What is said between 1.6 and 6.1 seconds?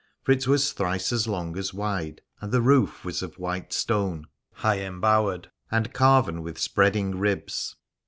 wide, and the roof was of white stone, high embowed and